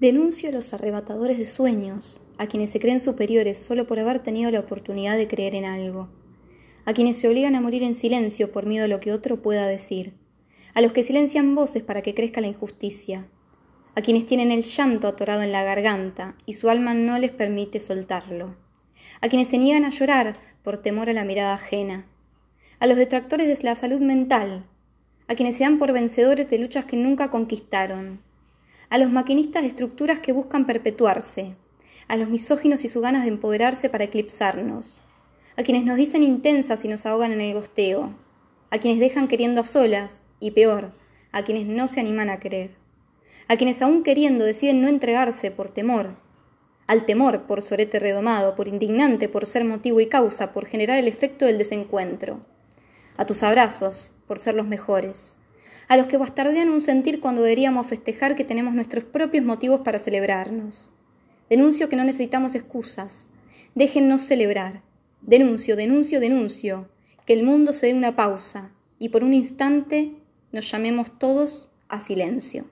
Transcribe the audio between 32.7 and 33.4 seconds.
y sus ganas de